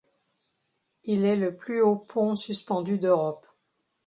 Il 1.03 1.25
est 1.25 1.35
le 1.35 1.55
plus 1.55 1.81
haut 1.83 1.95
pont 1.95 2.35
suspendu 2.35 2.97
d'Europe. 2.97 3.45